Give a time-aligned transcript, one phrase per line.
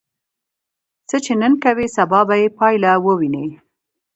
[1.09, 3.45] څه چې نن کوې، سبا به یې پایله ووینې.